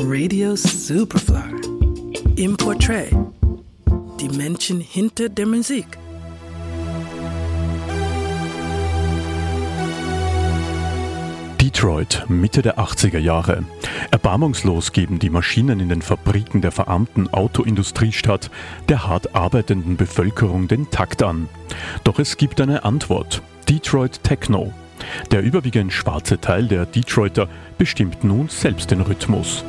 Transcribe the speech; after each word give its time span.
Radio 0.00 0.54
Superfly. 0.54 1.54
Im 2.36 2.56
Portrait. 2.56 3.10
Die 4.20 4.28
Menschen 4.28 4.80
hinter 4.80 5.28
der 5.28 5.44
Musik. 5.44 5.86
Detroit, 11.60 12.24
Mitte 12.28 12.62
der 12.62 12.78
80er 12.78 13.18
Jahre. 13.18 13.64
Erbarmungslos 14.12 14.92
geben 14.92 15.18
die 15.18 15.30
Maschinen 15.30 15.80
in 15.80 15.88
den 15.88 16.02
Fabriken 16.02 16.60
der 16.60 16.70
verarmten 16.70 17.28
Autoindustriestadt 17.32 18.50
der 18.88 19.08
hart 19.08 19.34
arbeitenden 19.34 19.96
Bevölkerung 19.96 20.68
den 20.68 20.90
Takt 20.90 21.24
an. 21.24 21.48
Doch 22.04 22.20
es 22.20 22.36
gibt 22.36 22.60
eine 22.60 22.84
Antwort. 22.84 23.42
Detroit 23.68 24.22
Techno. 24.22 24.72
Der 25.32 25.42
überwiegend 25.42 25.92
schwarze 25.92 26.40
Teil 26.40 26.68
der 26.68 26.86
Detroiter 26.86 27.48
bestimmt 27.78 28.22
nun 28.22 28.48
selbst 28.48 28.90
den 28.92 29.00
Rhythmus. 29.00 29.64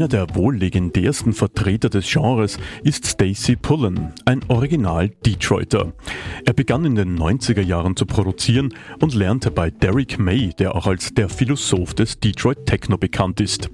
Einer 0.00 0.08
der 0.08 0.34
wohl 0.34 0.56
legendärsten 0.56 1.34
Vertreter 1.34 1.90
des 1.90 2.10
Genres 2.10 2.56
ist 2.82 3.04
Stacy 3.04 3.54
Pullen, 3.54 4.14
ein 4.24 4.40
Original 4.48 5.10
Detroiter. 5.26 5.92
Er 6.46 6.54
begann 6.54 6.86
in 6.86 6.94
den 6.94 7.18
90er 7.18 7.60
Jahren 7.60 7.96
zu 7.96 8.06
produzieren 8.06 8.72
und 9.02 9.12
lernte 9.12 9.50
bei 9.50 9.70
Derek 9.70 10.18
May, 10.18 10.54
der 10.58 10.74
auch 10.74 10.86
als 10.86 11.12
der 11.12 11.28
Philosoph 11.28 11.92
des 11.92 12.18
Detroit 12.18 12.64
Techno 12.64 12.96
bekannt 12.96 13.42
ist. 13.42 13.68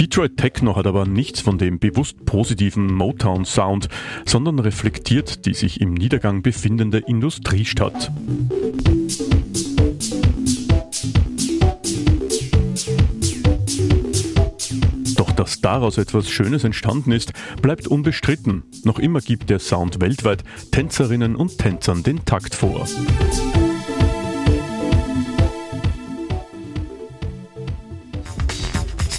Detroit 0.00 0.36
Techno 0.36 0.74
hat 0.74 0.88
aber 0.88 1.06
nichts 1.06 1.38
von 1.38 1.58
dem 1.58 1.78
bewusst 1.78 2.24
positiven 2.24 2.92
Motown 2.92 3.44
Sound, 3.44 3.88
sondern 4.24 4.58
reflektiert 4.58 5.46
die 5.46 5.54
sich 5.54 5.80
im 5.80 5.94
Niedergang 5.94 6.42
befindende 6.42 6.98
Industriestadt. 6.98 8.10
Dass 15.42 15.60
daraus 15.60 15.98
etwas 15.98 16.30
Schönes 16.30 16.62
entstanden 16.62 17.10
ist, 17.10 17.32
bleibt 17.62 17.88
unbestritten. 17.88 18.62
Noch 18.84 19.00
immer 19.00 19.18
gibt 19.20 19.50
der 19.50 19.58
Sound 19.58 20.00
weltweit 20.00 20.44
Tänzerinnen 20.70 21.34
und 21.34 21.58
Tänzern 21.58 22.04
den 22.04 22.24
Takt 22.24 22.54
vor. 22.54 22.86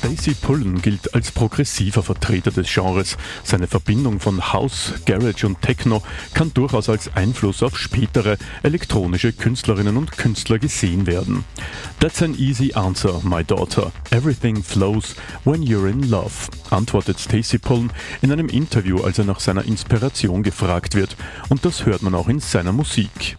Stacey 0.04 0.34
Pullen 0.34 0.82
gilt 0.82 1.14
als 1.16 1.32
progressiver 1.32 2.04
Vertreter 2.04 2.52
des 2.52 2.68
Genres. 2.74 3.16
Seine 3.46 3.68
Verbindung 3.68 4.20
von 4.20 4.52
House, 4.52 4.92
Garage 5.06 5.48
und 5.48 5.62
Techno 5.62 6.04
kann 6.34 6.54
durchaus 6.54 6.90
als 6.90 7.16
Einfluss 7.16 7.64
auf 7.64 7.78
spätere 7.78 8.38
elektronische 8.64 9.32
Künstlerinnen 9.32 9.96
und 9.96 10.18
Künstler 10.18 10.60
gesehen 10.60 11.08
werden. 11.08 11.46
That's 12.02 12.22
an 12.22 12.38
easy 12.38 12.74
answer, 12.74 13.22
my 13.24 13.46
daughter. 13.46 13.94
Everything 14.12 14.62
flows 14.62 15.16
when 15.46 15.64
you're 15.64 15.90
in 15.90 16.10
love, 16.10 16.50
antwortet 16.70 17.18
Stacey 17.18 17.58
Pullen 17.58 17.90
in 18.22 18.34
einem 18.34 18.50
Interview, 18.50 19.02
als 19.02 19.20
er 19.20 19.26
nach 19.26 19.40
seiner 19.40 19.64
Inspiration 19.64 20.44
gefragt 20.44 20.96
wird. 20.96 21.16
Und 21.48 21.64
das 21.64 21.86
hört 21.86 22.02
man 22.02 22.14
auch 22.14 22.28
in 22.28 22.42
seiner 22.42 22.74
Musik. 22.74 23.38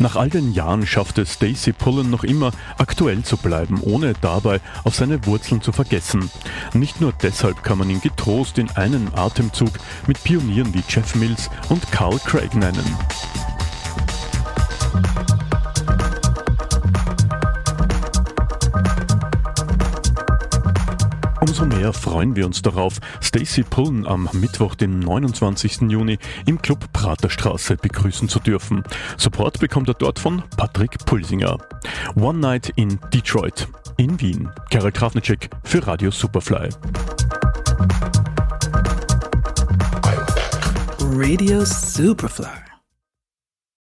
Nach 0.00 0.16
all 0.16 0.30
den 0.30 0.54
Jahren 0.54 0.86
schafft 0.86 1.18
es 1.18 1.34
Stacey 1.34 1.74
Pullen 1.74 2.08
noch 2.08 2.24
immer, 2.24 2.52
aktuell 2.78 3.22
zu 3.22 3.36
bleiben, 3.36 3.80
ohne 3.82 4.14
dabei 4.18 4.60
auf 4.82 4.94
seine 4.94 5.26
Wurzeln 5.26 5.60
zu 5.60 5.72
vergessen. 5.72 6.30
Nicht 6.72 7.02
nur 7.02 7.12
deshalb 7.12 7.62
kann 7.62 7.76
man 7.76 7.90
ihn 7.90 8.00
getrost 8.00 8.56
in 8.56 8.70
einen 8.70 9.14
Atemzug 9.14 9.72
mit 10.06 10.24
Pionieren 10.24 10.72
wie 10.72 10.82
Jeff 10.88 11.14
Mills 11.16 11.50
und 11.68 11.92
Carl 11.92 12.18
Craig 12.24 12.54
nennen. 12.54 12.96
Umso 21.50 21.66
mehr 21.66 21.92
freuen 21.92 22.36
wir 22.36 22.46
uns 22.46 22.62
darauf, 22.62 23.00
Stacey 23.20 23.64
Pullen 23.64 24.06
am 24.06 24.28
Mittwoch, 24.34 24.76
den 24.76 25.00
29. 25.00 25.80
Juni 25.90 26.16
im 26.46 26.62
Club 26.62 26.92
Praterstraße 26.92 27.76
begrüßen 27.76 28.28
zu 28.28 28.38
dürfen. 28.38 28.84
Support 29.16 29.58
bekommt 29.58 29.88
er 29.88 29.94
dort 29.94 30.20
von 30.20 30.44
Patrick 30.56 31.04
Pulsinger. 31.06 31.58
One 32.14 32.38
Night 32.38 32.72
in 32.76 33.00
Detroit, 33.12 33.66
in 33.96 34.20
Wien. 34.20 34.48
Karel 34.70 34.92
Krafnicek 34.92 35.50
für 35.64 35.84
Radio 35.84 36.12
Superfly. 36.12 36.68
Radio 41.00 41.64
Superfly. 41.64 42.69